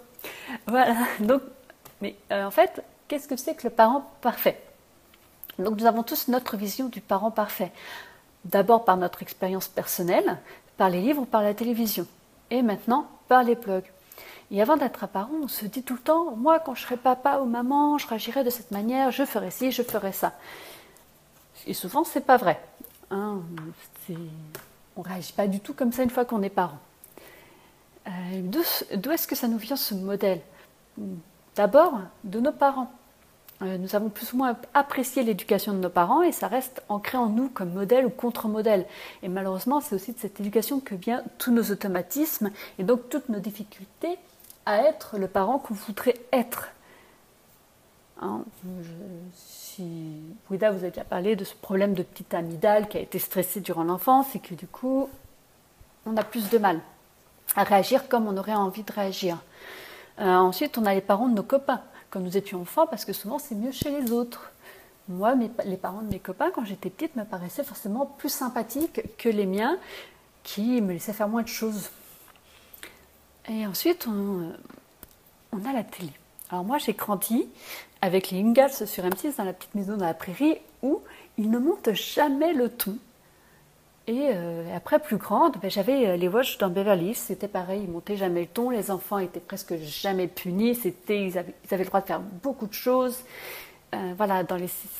Voilà. 0.68 0.96
Mais 2.02 2.16
euh, 2.32 2.46
en 2.46 2.52
fait, 2.52 2.84
qu'est-ce 3.08 3.28
que 3.28 3.38
c'est 3.38 3.56
que 3.56 3.68
le 3.68 3.70
parent 3.70 4.12
parfait? 4.22 4.62
Donc 5.60 5.80
nous 5.80 5.86
avons 5.86 6.04
tous 6.04 6.28
notre 6.28 6.58
vision 6.58 6.90
du 6.90 7.02
parent 7.02 7.32
parfait 7.32 7.72
d'abord 8.46 8.86
par 8.86 8.98
notre 8.98 9.22
expérience 9.22 9.68
personnelle, 9.68 10.38
par 10.78 10.90
les 10.90 11.02
livres 11.02 11.26
par 11.26 11.42
la 11.42 11.54
télévision, 11.54 12.08
et 12.52 12.62
maintenant 12.62 13.08
par 13.28 13.44
les 13.44 13.56
blogs. 13.56 13.92
Et 14.52 14.62
avant 14.62 14.78
d'être 14.78 15.04
un 15.04 15.08
parent, 15.08 15.32
on 15.44 15.48
se 15.48 15.66
dit 15.66 15.84
tout 15.84 15.96
le 15.96 16.00
temps, 16.00 16.36
moi 16.36 16.60
quand 16.60 16.76
je 16.76 16.84
serai 16.84 16.98
papa 16.98 17.40
ou 17.40 17.46
maman, 17.46 17.98
je 17.98 18.08
réagirai 18.08 18.44
de 18.44 18.50
cette 18.50 18.72
manière, 18.72 19.12
je 19.12 19.26
ferai 19.26 19.52
ci, 19.52 19.72
je 19.72 19.82
ferai 19.82 20.12
ça. 20.12 20.34
Et 21.66 21.74
souvent, 21.74 22.04
c'est 22.04 22.26
pas 22.26 22.38
vrai. 22.38 22.62
Hein, 23.10 23.40
on 24.10 25.02
ne 25.02 25.08
réagit 25.08 25.34
pas 25.34 25.48
du 25.48 25.60
tout 25.60 25.74
comme 25.74 25.92
ça 25.92 26.04
une 26.04 26.10
fois 26.10 26.26
qu'on 26.26 26.44
est 26.44 26.50
parent. 26.50 26.78
Euh, 28.08 28.12
d'où 28.96 29.12
est-ce 29.12 29.28
que 29.28 29.36
ça 29.36 29.48
nous 29.48 29.58
vient 29.58 29.76
ce 29.76 29.96
modèle? 29.96 30.42
D'abord, 31.56 32.00
de 32.24 32.40
nos 32.40 32.52
parents. 32.52 32.92
Euh, 33.62 33.78
nous 33.78 33.96
avons 33.96 34.10
plus 34.10 34.34
ou 34.34 34.38
moins 34.38 34.58
apprécié 34.74 35.24
l'éducation 35.24 35.74
de 35.74 35.80
nos 35.80 35.90
parents 35.90 36.22
et 36.22 36.34
ça 36.34 36.48
reste 36.48 36.84
ancré 36.90 37.18
en 37.18 37.28
nous 37.28 37.50
comme 37.50 37.72
modèle 37.72 38.06
ou 38.06 38.10
contre-modèle. 38.10 38.86
Et 39.24 39.30
malheureusement, 39.30 39.80
c'est 39.80 39.96
aussi 39.96 40.12
de 40.12 40.20
cette 40.20 40.40
éducation 40.40 40.80
que 40.82 40.94
viennent 40.94 41.24
tous 41.38 41.52
nos 41.52 41.72
automatismes 41.72 42.52
et 42.80 42.84
donc 42.84 43.08
toutes 43.10 43.30
nos 43.30 43.40
difficultés 43.40 44.18
à 44.66 44.82
être 44.82 45.18
le 45.18 45.28
parent 45.28 45.58
qu'on 45.58 45.74
voudrait 45.74 46.16
être. 46.34 46.70
Hein, 48.22 48.44
si 49.34 50.22
Ouida 50.50 50.72
vous 50.72 50.86
a 50.86 50.90
déjà 50.90 51.04
parlé 51.04 51.36
de 51.36 51.44
ce 51.44 51.54
problème 51.54 51.94
de 51.94 52.04
petite 52.04 52.34
amygdale 52.34 52.88
qui 52.88 52.98
a 52.98 53.02
été 53.02 53.20
stressé 53.20 53.62
durant 53.62 53.84
l'enfance 53.84 54.36
et 54.36 54.40
que 54.40 54.54
du 54.54 54.68
coup, 54.68 55.10
on 56.06 56.18
a 56.18 56.24
plus 56.24 56.50
de 56.50 56.58
mal 56.58 56.80
à 57.56 57.64
réagir 57.64 58.10
comme 58.10 58.28
on 58.28 58.36
aurait 58.38 58.54
envie 58.54 58.84
de 58.84 58.92
réagir. 58.92 59.38
Euh, 60.20 60.34
ensuite, 60.36 60.78
on 60.78 60.86
a 60.86 60.94
les 60.94 61.02
parents 61.02 61.28
de 61.28 61.36
nos 61.36 61.44
copains 61.44 61.82
quand 62.10 62.20
nous 62.20 62.38
étions 62.38 62.62
enfants, 62.62 62.88
parce 62.88 63.06
que 63.06 63.14
souvent 63.14 63.40
c'est 63.40 63.56
mieux 63.56 63.72
chez 63.72 63.90
les 63.90 64.12
autres. 64.12 64.52
Moi, 65.08 65.36
les 65.66 65.78
parents 65.78 66.02
de 66.02 66.10
mes 66.10 66.20
copains, 66.20 66.50
quand 66.50 66.66
j'étais 66.66 66.90
petite, 66.90 67.16
me 67.16 67.26
paraissaient 67.26 67.64
forcément 67.64 68.08
plus 68.08 68.30
sympathiques 68.30 69.02
que 69.18 69.30
les 69.30 69.46
miens, 69.46 69.78
qui 70.44 70.82
me 70.82 70.94
laissaient 70.94 71.14
faire 71.14 71.28
moins 71.28 71.44
de 71.44 71.48
choses. 71.48 71.90
Et 73.50 73.68
ensuite, 73.68 74.08
on, 74.08 74.52
a 75.54 75.74
la 75.74 75.84
télé. 75.84 76.12
Alors 76.50 76.64
moi, 76.64 76.78
j'ai 76.78 76.94
grandi 76.94 77.48
avec 78.02 78.32
les 78.32 78.40
Ingalls 78.40 78.88
sur 78.88 79.04
M6 79.04 79.38
dans 79.38 79.44
la 79.44 79.54
petite 79.54 79.76
maison 79.76 79.98
dans 79.98 80.06
la 80.06 80.14
prairie, 80.14 80.58
où 80.82 81.02
ils 81.38 81.50
ne 81.50 81.60
montent 81.60 81.94
jamais 81.94 82.54
le 82.54 82.70
ton. 82.70 82.98
Et 84.08 84.30
euh, 84.32 84.76
après, 84.76 85.00
plus 85.00 85.18
grande, 85.18 85.58
ben, 85.60 85.70
j'avais 85.70 86.08
euh, 86.08 86.16
les 86.16 86.28
Watch 86.28 86.60
dans 86.60 86.70
Beverly 86.70 87.08
Hills, 87.08 87.16
c'était 87.16 87.48
pareil, 87.48 87.82
ils 87.84 87.90
montaient 87.90 88.18
jamais 88.18 88.42
le 88.42 88.48
ton, 88.48 88.70
les 88.70 88.92
enfants 88.92 89.18
étaient 89.18 89.40
presque 89.40 89.76
jamais 89.78 90.28
punis, 90.28 90.76
c'était, 90.76 91.26
ils, 91.26 91.38
avaient, 91.40 91.54
le 91.72 91.86
droit 91.86 92.02
de 92.02 92.06
faire 92.06 92.20
beaucoup 92.20 92.68
de 92.68 92.74
choses. 92.74 93.24
euh, 93.96 94.14
voilà, 94.16 94.44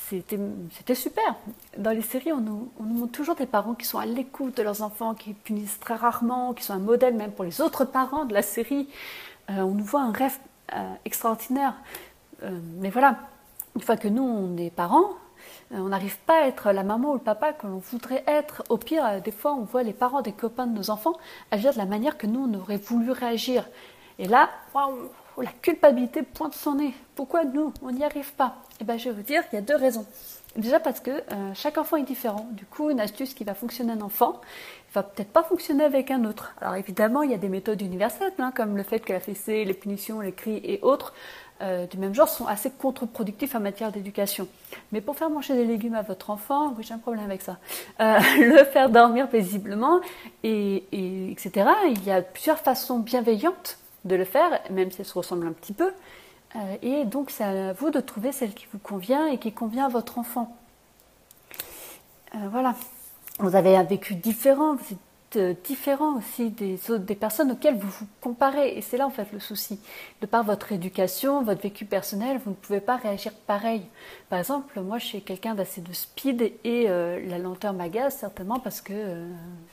c'était, 0.10 0.96
super. 0.96 1.36
Dans 1.78 1.92
les 1.92 2.02
séries, 2.02 2.34
on 2.34 2.42
nous, 2.42 2.72
on 2.80 2.84
nous, 2.84 2.96
montre 2.96 3.12
toujours 3.12 3.36
des 3.36 3.46
parents 3.46 3.76
qui 3.76 3.86
sont 3.86 4.00
à 4.00 4.08
l'écoute 4.08 4.58
de 4.58 4.64
leurs 4.64 4.82
enfants, 4.82 5.14
qui 5.14 5.34
punissent 5.34 5.80
très 5.80 5.96
rarement, 5.96 6.54
qui 6.54 6.64
sont 6.64 6.74
un 6.74 6.80
modèle 6.80 7.14
même 7.16 7.32
pour 7.32 7.46
les 7.46 7.62
autres 7.62 7.86
parents 7.86 8.26
de 8.26 8.34
la 8.34 8.42
série. 8.42 8.88
On 9.50 9.76
nous 9.76 9.84
voit 9.84 10.02
un 10.02 10.12
rêve 10.12 10.38
extraordinaire. 11.06 11.76
mais 12.42 12.90
voilà, 12.90 13.20
une 13.76 13.82
fois 13.82 13.98
que 13.98 14.08
nous, 14.08 14.24
on 14.24 14.58
est 14.58 14.72
parents, 14.72 15.12
on 15.72 15.90
n'arrive 15.90 16.18
pas 16.20 16.44
à 16.44 16.48
être 16.48 16.72
la 16.72 16.84
maman 16.84 17.12
ou 17.12 17.14
le 17.14 17.20
papa 17.20 17.54
que 17.54 17.68
l'on 17.68 17.78
voudrait 17.78 18.24
être. 18.28 18.64
Au 18.70 18.78
pire, 18.78 19.22
des 19.22 19.32
fois, 19.32 19.54
on 19.54 19.64
voit 19.64 19.84
les 19.84 19.94
parents 19.94 20.22
des 20.22 20.32
copains 20.32 20.68
de 20.68 20.78
nos 20.78 20.90
enfants 20.90 21.16
agir 21.52 21.74
de 21.74 21.78
la 21.78 21.86
manière 21.86 22.18
que 22.18 22.28
nous, 22.28 22.50
on 22.50 22.60
aurait 22.60 22.78
voulu 22.78 23.12
réagir. 23.12 23.68
Et 24.20 24.28
là, 24.28 24.50
la 25.44 25.52
culpabilité 25.62 26.24
pointe 26.24 26.54
son 26.54 26.76
nez. 26.76 26.94
Pourquoi 27.16 27.44
nous, 27.44 27.74
on 27.82 27.92
n'y 27.92 28.04
arrive 28.04 28.34
pas? 28.34 28.56
Eh 28.80 28.84
bien, 28.84 28.98
je 28.98 29.10
vais 29.10 29.16
vous 29.16 29.22
dire 29.22 29.48
qu'il 29.50 29.60
y 29.60 29.62
a 29.62 29.66
deux 29.66 29.76
raisons. 29.76 30.06
Déjà 30.56 30.80
parce 30.80 31.02
que 31.02 31.12
euh, 31.12 31.54
chaque 31.54 31.78
enfant 31.78 31.98
est 31.98 32.04
différent. 32.04 32.48
Du 32.52 32.66
coup, 32.66 32.90
une 32.90 33.02
astuce 33.02 33.34
qui 33.34 33.44
va 33.44 33.54
fonctionner 33.54 33.92
un 33.92 34.02
enfant 34.02 34.40
va 34.94 35.04
peut-être 35.04 35.32
pas 35.32 35.44
fonctionner 35.44 35.84
avec 35.84 36.12
un 36.12 36.24
autre. 36.24 36.54
Alors 36.62 36.76
évidemment, 36.76 37.24
il 37.24 37.32
y 37.32 37.34
a 37.34 37.38
des 37.38 37.50
méthodes 37.50 37.82
universelles, 37.82 38.32
hein, 38.40 38.54
comme 38.56 38.78
le 38.78 38.84
fait 38.84 39.00
que 39.00 39.12
la 39.12 39.20
fessée, 39.20 39.66
les 39.66 39.74
punitions, 39.74 40.22
les 40.22 40.32
cris 40.32 40.62
et 40.64 40.80
autres 40.82 41.14
euh, 41.62 41.88
du 41.88 41.98
même 41.98 42.14
genre 42.14 42.28
sont 42.28 42.48
assez 42.48 42.70
contre-productifs 42.70 43.56
en 43.56 43.62
matière 43.62 43.92
d'éducation. 43.92 44.48
Mais 44.92 45.00
pour 45.00 45.16
faire 45.16 45.30
manger 45.30 45.54
des 45.54 45.66
légumes 45.66 45.96
à 45.96 46.02
votre 46.02 46.30
enfant, 46.30 46.74
oui, 46.78 46.84
j'ai 46.84 46.94
un 46.94 46.98
problème 46.98 47.24
avec 47.24 47.42
ça. 47.42 47.58
Euh, 48.02 48.20
le 48.40 48.64
faire 48.66 48.90
dormir 48.90 49.30
paisiblement, 49.30 50.02
et, 50.44 50.84
etc. 51.32 51.70
Il 51.88 52.04
y 52.04 52.12
a 52.12 52.22
plusieurs 52.22 52.60
façons 52.60 53.00
bienveillantes 53.00 53.78
de 54.04 54.16
le 54.16 54.26
faire, 54.26 54.60
même 54.70 54.92
si 54.92 55.00
elles 55.00 55.08
se 55.08 55.14
ressemblent 55.14 55.48
un 55.48 55.54
petit 55.54 55.74
peu. 55.74 55.92
Euh, 56.56 56.76
et 56.82 57.06
donc, 57.06 57.32
c'est 57.32 57.44
à 57.44 57.74
vous 57.74 57.90
de 57.90 58.02
trouver 58.02 58.34
celle 58.34 58.54
qui 58.54 58.68
vous 58.74 58.80
convient 58.80 59.28
et 59.28 59.38
qui 59.38 59.54
convient 59.54 59.86
à 59.86 59.90
votre 59.90 60.20
enfant. 60.20 60.56
Voilà. 62.34 62.76
Vous 63.40 63.56
avez 63.56 63.78
un 63.78 63.84
vécu 63.84 64.16
différent, 64.16 64.76
vous 64.76 64.94
êtes 64.94 64.98
différent 65.64 66.18
aussi 66.18 66.50
des 66.50 66.92
autres, 66.92 67.06
des 67.06 67.16
personnes 67.16 67.52
auxquelles 67.52 67.78
vous 67.78 67.90
vous 67.90 68.08
comparez. 68.22 68.78
Et 68.78 68.82
c'est 68.82 68.98
là 68.98 69.08
en 69.08 69.10
fait 69.10 69.28
le 69.32 69.40
souci. 69.40 69.80
De 70.22 70.26
par 70.26 70.44
votre 70.44 70.72
éducation, 70.72 71.44
votre 71.44 71.62
vécu 71.62 71.86
personnel, 71.86 72.40
vous 72.44 72.52
ne 72.52 72.56
pouvez 72.56 72.82
pas 72.82 72.96
réagir 72.96 73.32
pareil. 73.48 73.82
Par 74.30 74.40
exemple, 74.40 74.80
moi 74.82 74.98
je 74.98 75.06
suis 75.06 75.22
quelqu'un 75.22 75.56
d'assez 75.56 75.82
de 75.82 75.94
speed 75.94 76.54
et 76.64 76.88
la 76.88 77.38
lenteur 77.38 77.74
m'agace 77.74 78.18
certainement 78.18 78.60
parce 78.60 78.82
que 78.82 79.28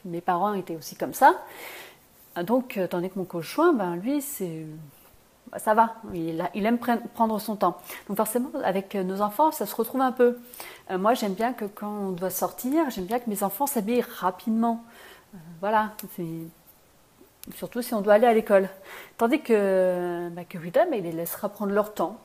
mes 0.05 0.21
parents 0.21 0.55
étaient 0.55 0.77
aussi 0.77 0.97
comme 0.97 1.15
ça. 1.15 1.35
Donc, 2.41 2.79
euh, 2.79 2.87
tandis 2.87 3.11
que 3.11 3.19
mon 3.19 3.25
conjoint, 3.25 3.73
ben, 3.73 3.97
lui, 3.97 4.23
c'est 4.23 4.67
bah, 5.51 5.59
ça 5.59 5.75
va, 5.75 5.97
il, 6.15 6.41
aime 6.65 6.79
prendre 6.79 7.39
son 7.39 7.57
temps. 7.57 7.77
Donc 8.09 8.17
forcément, 8.17 8.51
avec 8.65 8.95
nos 8.95 9.21
enfants, 9.21 9.51
ça 9.51 9.67
se 9.67 9.75
retrouve 9.75 10.01
un 10.01 10.13
peu. 10.13 10.39
Euh, 10.91 10.97
moi, 10.97 11.13
j'aime 11.13 11.35
bien 11.35 11.53
que 11.53 11.67
quand 11.67 11.91
on 11.91 12.11
doit 12.13 12.31
sortir, 12.31 12.89
j'aime 12.89 13.05
bien 13.05 13.19
que 13.19 13.29
mes 13.29 13.43
enfants 13.43 13.67
s'habillent 13.67 14.05
rapidement. 14.19 14.83
Euh, 15.35 15.39
voilà, 15.61 15.93
surtout 17.55 17.83
si 17.83 17.95
on 17.95 18.01
doit 18.01 18.15
aller 18.15 18.27
à 18.27 18.35
l'école. 18.35 18.69
Tandis 19.17 19.41
que, 19.41 20.29
bah, 20.31 20.45
que 20.45 20.59
Rita, 20.59 20.87
il 20.93 21.03
les 21.03 21.13
laissera 21.13 21.49
prendre 21.49 21.73
leur 21.73 21.95
temps. 21.95 22.19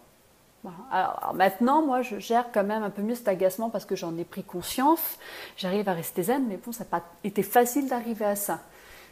Alors, 0.92 1.34
maintenant, 1.34 1.82
moi, 1.82 2.02
je 2.02 2.20
gère 2.20 2.52
quand 2.52 2.64
même 2.64 2.84
un 2.84 2.90
peu 2.90 3.02
mieux 3.02 3.16
cet 3.16 3.28
agacement 3.28 3.70
parce 3.70 3.86
que 3.86 3.96
j'en 3.96 4.18
ai 4.18 4.26
pris 4.26 4.44
conscience. 4.44 5.18
J'arrive 5.56 5.88
à 5.88 5.94
rester 5.94 6.24
zen, 6.24 6.46
mais 6.48 6.58
bon, 6.58 6.72
ça 6.72 6.84
n'a 6.84 6.90
pas 6.90 7.04
été 7.24 7.44
facile 7.44 7.88
d'arriver 7.88 8.26
à 8.26 8.36
ça. 8.36 8.60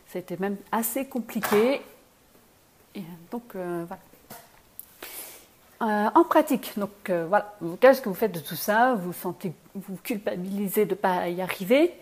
C'était 0.07 0.37
même 0.37 0.57
assez 0.71 1.05
compliqué. 1.05 1.81
donc 3.31 3.55
euh, 3.55 3.85
voilà. 3.87 4.01
Euh, 5.81 6.09
en 6.15 6.23
pratique, 6.23 6.71
donc 6.77 7.09
euh, 7.09 7.25
voilà, 7.27 7.53
qu'est-ce 7.81 8.01
que 8.01 8.07
vous 8.07 8.15
faites 8.15 8.31
de 8.31 8.39
tout 8.39 8.55
ça 8.55 8.95
Vous 8.95 9.11
sentez, 9.11 9.53
vous 9.75 9.97
culpabilisez 9.97 10.85
de 10.85 10.91
ne 10.91 10.95
pas 10.95 11.27
y 11.27 11.41
arriver. 11.41 11.93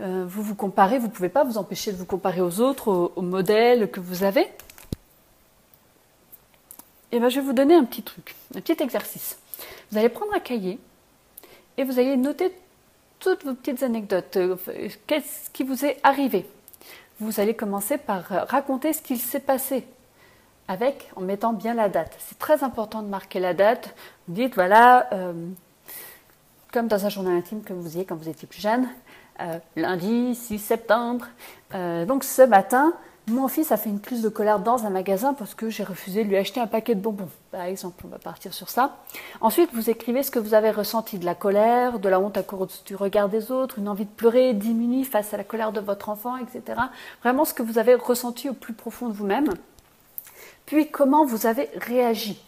Vous 0.00 0.42
vous 0.42 0.54
comparez, 0.54 0.98
vous 0.98 1.06
ne 1.06 1.12
pouvez 1.12 1.28
pas 1.28 1.44
vous 1.44 1.56
empêcher 1.56 1.92
de 1.92 1.96
vous 1.96 2.04
comparer 2.04 2.40
aux 2.40 2.60
autres, 2.60 3.12
aux, 3.14 3.22
modèles 3.22 3.90
que 3.90 4.00
vous 4.00 4.24
avez. 4.24 4.42
Et 7.12 7.16
eh 7.16 7.20
bien, 7.20 7.28
je 7.28 7.38
vais 7.38 7.46
vous 7.46 7.52
donner 7.52 7.74
un 7.74 7.84
petit 7.84 8.02
truc, 8.02 8.34
un 8.56 8.60
petit 8.60 8.82
exercice. 8.82 9.38
Vous 9.90 9.98
allez 9.98 10.08
prendre 10.08 10.34
un 10.34 10.40
cahier 10.40 10.80
et 11.76 11.84
vous 11.84 11.98
allez 11.98 12.16
noter 12.16 12.52
toutes 13.20 13.44
vos 13.44 13.54
petites 13.54 13.82
anecdotes. 13.84 14.36
Qu'est-ce 15.06 15.50
qui 15.50 15.62
vous 15.62 15.84
est 15.84 15.98
arrivé? 16.02 16.46
Vous 17.20 17.38
allez 17.38 17.54
commencer 17.54 17.96
par 17.96 18.32
euh, 18.32 18.44
raconter 18.44 18.92
ce 18.92 19.00
qu'il 19.00 19.18
s'est 19.18 19.40
passé 19.40 19.86
avec, 20.66 21.10
en 21.14 21.20
mettant 21.20 21.52
bien 21.52 21.74
la 21.74 21.88
date. 21.88 22.16
C'est 22.18 22.38
très 22.38 22.64
important 22.64 23.02
de 23.02 23.08
marquer 23.08 23.38
la 23.38 23.54
date. 23.54 23.94
Vous 24.26 24.34
dites, 24.34 24.54
voilà, 24.54 25.08
euh, 25.12 25.32
comme 26.72 26.88
dans 26.88 27.06
un 27.06 27.08
journal 27.08 27.34
intime 27.34 27.62
que 27.62 27.72
vous 27.72 27.84
faisiez 27.84 28.04
quand 28.04 28.16
vous 28.16 28.28
étiez 28.28 28.48
plus 28.48 28.60
jeune, 28.60 28.88
euh, 29.40 29.58
lundi 29.76 30.34
6 30.34 30.58
septembre. 30.58 31.26
donc 32.06 32.24
ce 32.24 32.42
matin, 32.42 32.94
mon 33.26 33.48
fils 33.48 33.72
a 33.72 33.78
fait 33.78 33.88
une 33.88 34.00
crise 34.00 34.20
de 34.20 34.28
colère 34.28 34.58
dans 34.58 34.84
un 34.84 34.90
magasin 34.90 35.32
parce 35.32 35.54
que 35.54 35.70
j'ai 35.70 35.82
refusé 35.82 36.24
de 36.24 36.28
lui 36.28 36.36
acheter 36.36 36.60
un 36.60 36.66
paquet 36.66 36.94
de 36.94 37.00
bonbons. 37.00 37.30
Par 37.50 37.62
exemple, 37.62 38.04
on 38.04 38.08
va 38.08 38.18
partir 38.18 38.52
sur 38.52 38.68
ça. 38.68 38.98
Ensuite, 39.40 39.70
vous 39.72 39.88
écrivez 39.88 40.22
ce 40.22 40.30
que 40.30 40.38
vous 40.38 40.52
avez 40.52 40.70
ressenti 40.70 41.18
de 41.18 41.24
la 41.24 41.34
colère, 41.34 41.98
de 41.98 42.08
la 42.10 42.20
honte 42.20 42.36
à 42.36 42.42
cause 42.42 42.82
du 42.84 42.94
regard 42.94 43.30
des 43.30 43.50
autres, 43.50 43.78
une 43.78 43.88
envie 43.88 44.04
de 44.04 44.10
pleurer, 44.10 44.52
diminuer 44.52 45.04
face 45.04 45.32
à 45.32 45.38
la 45.38 45.44
colère 45.44 45.72
de 45.72 45.80
votre 45.80 46.10
enfant, 46.10 46.36
etc. 46.36 46.78
Vraiment 47.22 47.46
ce 47.46 47.54
que 47.54 47.62
vous 47.62 47.78
avez 47.78 47.94
ressenti 47.94 48.50
au 48.50 48.54
plus 48.54 48.74
profond 48.74 49.08
de 49.08 49.14
vous-même. 49.14 49.48
Puis 50.66 50.90
comment 50.90 51.24
vous 51.24 51.46
avez 51.46 51.70
réagi? 51.76 52.38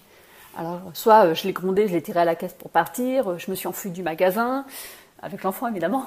Alors, 0.59 0.81
soit 0.93 1.27
euh, 1.27 1.35
je 1.35 1.45
l'ai 1.45 1.53
grondé, 1.53 1.89
je 1.89 1.93
l'ai 1.93 2.03
tiré 2.03 2.21
à 2.21 2.25
la 2.25 2.35
caisse 2.35 2.55
pour 2.55 2.71
partir, 2.71 3.31
euh, 3.31 3.39
je 3.39 3.51
me 3.51 3.57
suis 3.57 3.69
enfui 3.69 3.91
du 3.91 4.03
magasin, 4.03 4.65
avec 5.23 5.43
l'enfant 5.43 5.69
évidemment. 5.69 6.07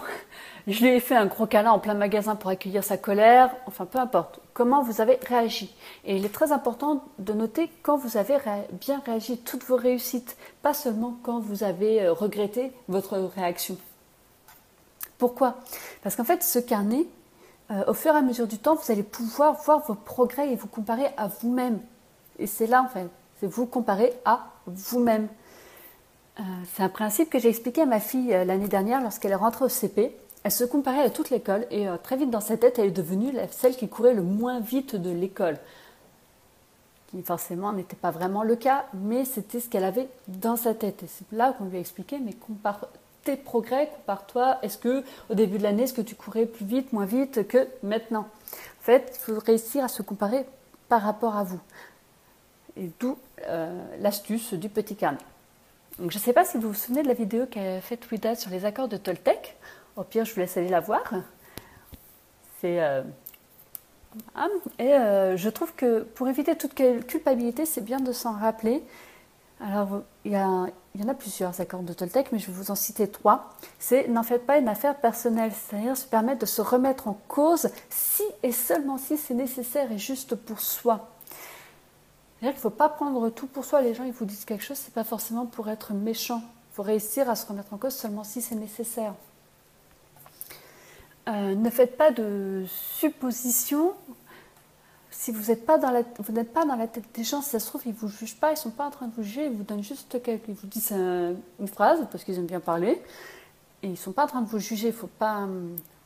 Je 0.70 0.82
lui 0.82 0.90
ai 0.90 1.00
fait 1.00 1.16
un 1.16 1.26
gros 1.26 1.48
câlin 1.48 1.72
en 1.72 1.80
plein 1.80 1.96
magasin 1.96 2.36
pour 2.36 2.52
accueillir 2.52 2.84
sa 2.84 2.96
colère, 2.96 3.50
enfin 3.66 3.88
peu 3.88 3.98
importe. 3.98 4.40
Comment 4.54 4.84
vous 4.84 5.02
avez 5.02 5.18
réagi? 5.28 5.74
Et 6.06 6.16
il 6.16 6.24
est 6.24 6.32
très 6.32 6.52
important 6.52 7.04
de 7.18 7.34
noter 7.34 7.72
quand 7.82 7.98
vous 7.98 8.18
avez 8.18 8.38
bien 8.74 9.02
réagi, 9.04 9.40
toutes 9.40 9.64
vos 9.64 9.78
réussites, 9.78 10.38
pas 10.62 10.76
seulement 10.76 11.18
quand 11.24 11.40
vous 11.40 11.64
avez 11.64 12.04
euh, 12.04 12.14
regretté 12.14 12.72
votre 12.88 13.18
réaction. 13.18 13.78
Pourquoi? 15.18 15.56
Parce 16.04 16.16
qu'en 16.16 16.24
fait, 16.24 16.44
ce 16.44 16.60
carnet, 16.60 17.08
euh, 17.72 17.86
au 17.88 17.96
fur 17.96 18.14
et 18.14 18.20
à 18.20 18.22
mesure 18.22 18.46
du 18.46 18.60
temps, 18.60 18.76
vous 18.76 18.92
allez 18.92 19.02
pouvoir 19.02 19.54
voir 19.64 19.80
vos 19.88 19.96
progrès 19.96 20.52
et 20.52 20.56
vous 20.56 20.68
comparer 20.68 21.08
à 21.18 21.30
vous-même. 21.42 21.80
Et 22.38 22.46
c'est 22.46 22.68
là, 22.68 22.84
en 22.84 22.90
fait, 22.90 23.10
c'est 23.40 23.48
vous 23.48 23.66
comparer 23.66 24.14
à 24.24 24.46
vous-même. 24.68 25.30
Euh, 26.40 26.44
c'est 26.76 26.84
un 26.84 26.90
principe 26.90 27.32
que 27.32 27.40
j'ai 27.40 27.50
expliqué 27.50 27.82
à 27.82 27.88
ma 27.88 28.00
fille 28.00 28.30
l'année 28.46 28.68
dernière 28.68 29.02
lorsqu'elle 29.02 29.32
est 29.32 29.36
rentrée 29.36 29.66
au 29.66 29.70
CP. 29.70 30.16
Elle 30.44 30.52
se 30.52 30.64
comparait 30.64 31.04
à 31.04 31.10
toute 31.10 31.30
l'école 31.30 31.66
et 31.70 31.88
euh, 31.88 31.98
très 31.98 32.16
vite 32.16 32.30
dans 32.30 32.40
sa 32.40 32.58
tête, 32.58 32.80
elle 32.80 32.88
est 32.88 32.92
devenue 32.92 33.34
celle 33.52 33.76
qui 33.76 33.90
courait 33.90 34.14
le 34.14 34.22
moins 34.22 34.60
vite 34.60 34.96
de 34.96 35.10
l'école. 35.10 35.58
Qui 37.08 37.22
forcément 37.24 37.74
n'était 37.74 37.96
pas 37.96 38.12
vraiment 38.12 38.44
le 38.44 38.56
cas, 38.56 38.86
mais 38.94 39.26
c'était 39.26 39.60
ce 39.60 39.68
qu'elle 39.68 39.84
avait 39.84 40.08
dans 40.28 40.56
sa 40.56 40.74
tête. 40.74 41.04
Et 41.04 41.08
c'est 41.08 41.30
là 41.32 41.54
qu'on 41.54 41.66
lui 41.66 41.78
a 41.78 41.80
expliqué, 41.80 42.20
mais 42.20 42.34
compare 42.34 42.88
tes 43.24 43.36
progrès, 43.36 43.90
compare-toi. 43.98 44.60
Est-ce 44.62 44.78
que 44.78 45.04
au 45.30 45.34
début 45.34 45.58
de 45.58 45.64
l'année, 45.64 45.84
est-ce 45.84 45.94
que 45.94 46.02
tu 46.02 46.16
courais 46.16 46.46
plus 46.46 46.66
vite, 46.66 46.94
moins 46.94 47.06
vite 47.06 47.48
que 47.48 47.68
maintenant? 47.84 48.28
En 48.54 48.84
fait, 48.84 49.12
il 49.16 49.20
faut 49.20 49.40
réussir 49.40 49.84
à 49.84 49.88
se 49.90 50.02
comparer 50.02 50.46
par 50.88 51.02
rapport 51.02 51.36
à 51.36 51.44
vous. 51.44 51.60
Et 52.78 52.90
d'où 53.00 53.18
l'astuce 54.00 54.54
du 54.54 54.70
petit 54.70 54.96
carnet 54.96 55.18
je 56.00 56.18
ne 56.18 56.22
sais 56.22 56.32
pas 56.32 56.46
si 56.46 56.58
vous 56.58 56.70
vous 56.70 56.74
souvenez 56.74 57.04
de 57.04 57.10
la 57.10 57.14
vidéo 57.14 57.46
qu'a 57.46 57.82
faite 57.82 58.10
Wida 58.10 58.36
sur 58.36 58.52
les 58.52 58.64
accords 58.64 58.88
de 58.88 58.96
Toltec. 58.96 59.58
Au 60.00 60.04
pire, 60.04 60.24
je 60.24 60.34
vous 60.34 60.40
laisse 60.40 60.56
aller 60.56 60.70
la 60.70 60.80
voir. 60.80 61.04
C'est. 62.62 62.82
Euh, 62.82 63.04
ah, 64.34 64.48
et 64.80 64.94
euh, 64.94 65.36
je 65.36 65.50
trouve 65.50 65.74
que 65.74 66.04
pour 66.04 66.30
éviter 66.30 66.56
toute 66.56 66.74
culpabilité, 66.74 67.66
c'est 67.66 67.82
bien 67.82 68.00
de 68.00 68.14
s'en 68.14 68.32
rappeler. 68.32 68.82
Alors, 69.60 70.04
il 70.24 70.32
y, 70.32 70.38
en 70.38 70.70
a 71.10 71.14
plusieurs 71.14 71.60
accords 71.60 71.84
de 71.84 71.92
Toltec, 71.92 72.32
mais 72.32 72.40
je 72.40 72.48
vais 72.48 72.54
vous 72.54 72.72
en 72.72 72.76
citer 72.76 73.10
trois. 73.10 73.50
C'est 73.78 74.08
n'en 74.08 74.24
faites 74.24 74.46
pas 74.46 74.58
une 74.58 74.70
affaire 74.70 74.96
personnelle, 74.96 75.52
c'est-à-dire 75.52 75.98
se 75.98 76.06
permettre 76.06 76.40
de 76.40 76.46
se 76.46 76.62
remettre 76.62 77.10
en 77.10 77.20
cause 77.28 77.70
si 77.90 78.24
et 78.42 78.54
seulement 78.54 78.98
si 78.98 79.18
c'est 79.18 79.34
nécessaire 79.34 79.92
et 79.92 79.98
juste 79.98 80.36
pour 80.36 80.62
soi. 80.62 81.10
C'est-à-dire 82.40 82.58
qu'il 82.58 82.68
ne 82.68 82.72
faut 82.72 82.78
pas 82.78 82.88
prendre 82.88 83.30
tout 83.32 83.48
pour 83.48 83.66
soi. 83.66 83.82
Les 83.82 83.94
gens, 83.94 84.06
ils 84.06 84.14
vous 84.14 84.24
disent 84.24 84.46
quelque 84.46 84.64
chose, 84.64 84.78
ce 84.78 84.86
n'est 84.86 84.94
pas 84.94 85.04
forcément 85.04 85.46
pour 85.46 85.68
être 85.68 85.92
méchant. 85.92 86.42
Il 86.72 86.76
faut 86.76 86.84
réussir 86.84 87.30
à 87.30 87.36
se 87.36 87.46
remettre 87.46 87.74
en 87.74 87.78
cause 87.78 87.94
seulement 87.94 88.24
si 88.24 88.42
c'est 88.42 88.56
nécessaire. 88.56 89.14
Euh, 91.28 91.56
ne 91.56 91.70
faites 91.70 91.98
pas 91.98 92.12
de 92.12 92.64
suppositions. 92.68 93.94
Si 95.12 95.32
vous 95.32 95.52
n'êtes 95.52 95.66
pas, 95.66 95.78
dans 95.78 95.92
la, 95.92 96.04
tête 96.88 97.04
des 97.14 97.24
gens, 97.24 97.42
si 97.42 97.50
ça 97.50 97.60
se 97.60 97.68
trouve, 97.68 97.82
ils 97.86 97.92
ne 97.92 97.98
vous 97.98 98.08
jugent 98.08 98.38
pas, 98.38 98.50
ils 98.50 98.54
ne 98.54 98.60
sont 98.60 98.72
pas 98.72 98.86
en 98.86 98.90
train 98.90 99.08
de 99.08 99.14
vous 99.16 99.24
juger, 99.24 99.46
ils 99.46 99.52
vous 99.52 99.64
donnent 99.64 99.84
juste 99.84 100.22
quelque, 100.22 100.48
ils 100.48 100.56
vous 100.56 100.68
disent 100.68 100.94
une 100.94 101.68
phrase 101.68 102.08
parce 102.10 102.24
qu'ils 102.24 102.36
aiment 102.36 102.46
bien 102.46 102.62
parler, 102.62 103.02
et 103.84 103.88
ils 103.88 103.92
ne 103.92 103.96
sont 103.98 104.14
pas 104.14 104.24
en 104.24 104.28
train 104.28 104.42
de 104.42 104.48
vous 104.48 104.60
juger. 104.60 104.88
Il 104.88 104.96
ne 104.96 105.08
pas, 105.08 105.46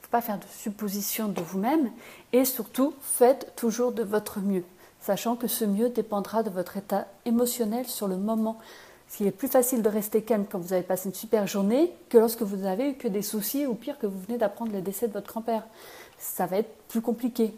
faut 0.02 0.10
pas 0.10 0.22
faire 0.22 0.40
de 0.40 0.46
suppositions 0.50 1.28
de 1.28 1.42
vous-même, 1.42 1.92
et 2.32 2.44
surtout, 2.44 2.94
faites 3.02 3.54
toujours 3.56 3.92
de 3.92 4.02
votre 4.04 4.40
mieux 4.40 4.64
sachant 5.04 5.36
que 5.36 5.48
ce 5.48 5.66
mieux 5.66 5.90
dépendra 5.90 6.44
de 6.44 6.50
votre 6.50 6.78
état 6.78 7.08
émotionnel 7.26 7.86
sur 7.88 8.08
le 8.08 8.16
moment. 8.16 8.58
Qu'il 9.14 9.28
est 9.28 9.32
plus 9.32 9.48
facile 9.48 9.82
de 9.82 9.90
rester 9.90 10.24
calme 10.24 10.46
quand 10.50 10.60
vous 10.60 10.74
avez 10.74 10.82
passé 10.84 11.08
une 11.08 11.16
super 11.16 11.46
journée 11.46 11.92
que 12.10 12.18
lorsque 12.18 12.42
vous 12.42 12.58
n'avez 12.58 12.90
eu 12.90 12.94
que 12.96 13.08
des 13.08 13.22
soucis 13.22 13.68
ou 13.68 13.76
pire 13.76 14.00
que 14.00 14.08
vous 14.08 14.20
venez 14.20 14.38
d'apprendre 14.38 14.74
le 14.74 14.82
décès 14.82 15.08
de 15.08 15.14
votre 15.14 15.28
grand-père. 15.28 15.64
Ça 16.18 16.46
va 16.46 16.58
être 16.58 16.74
plus 16.88 17.02
compliqué 17.02 17.54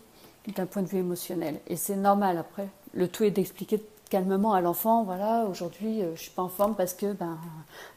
d'un 0.56 0.66
point 0.66 0.82
de 0.82 0.88
vue 0.88 1.00
émotionnel. 1.00 1.60
Et 1.68 1.78
c'est 1.78 1.96
normal 1.96 2.38
après. 2.38 2.68
Le 2.94 3.08
tout 3.08 3.24
est 3.24 3.32
d'expliquer 3.32 3.82
calmement 4.10 4.54
à 4.54 4.62
l'enfant, 4.62 5.04
voilà, 5.04 5.46
aujourd'hui 5.50 6.00
je 6.00 6.06
euh, 6.06 6.16
je 6.16 6.22
suis 6.22 6.32
pas 6.32 6.42
en 6.42 6.50
forme 6.50 6.76
parce 6.76 6.94
que 6.94 7.14
ben, 7.14 7.38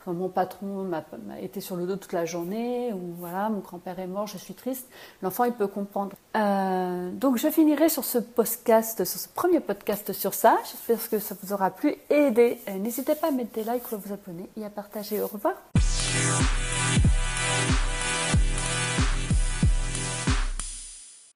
mon 0.06 0.28
patron 0.28 0.84
m'a 0.84 1.02
été 1.40 1.60
sur 1.60 1.76
le 1.76 1.86
dos 1.86 1.96
toute 1.96 2.12
la 2.12 2.24
journée, 2.24 2.92
ou 2.92 3.14
voilà, 3.18 3.48
mon 3.48 3.60
grand-père 3.60 3.98
est 3.98 4.06
mort, 4.06 4.26
je 4.26 4.38
suis 4.38 4.54
triste. 4.54 4.88
L'enfant 5.22 5.44
il 5.44 5.52
peut 5.52 5.66
comprendre. 5.66 6.12
Euh, 6.36 7.10
donc 7.12 7.36
je 7.38 7.48
finirai 7.48 7.88
sur 7.88 8.04
ce 8.04 8.18
podcast, 8.18 9.04
sur 9.04 9.20
ce 9.20 9.28
premier 9.28 9.60
podcast 9.60 10.12
sur 10.12 10.34
ça. 10.34 10.58
J'espère 10.64 11.10
que 11.10 11.18
ça 11.18 11.34
vous 11.42 11.52
aura 11.52 11.70
plu 11.70 11.96
et 12.10 12.14
aidé. 12.14 12.58
Euh, 12.68 12.78
n'hésitez 12.78 13.14
pas 13.14 13.28
à 13.28 13.30
mettre 13.30 13.52
des 13.52 13.62
likes 13.62 13.92
à 13.92 13.96
vous 13.96 14.12
abonner 14.12 14.48
et 14.56 14.64
à 14.64 14.70
partager. 14.70 15.20
Au 15.20 15.26
revoir. 15.26 15.54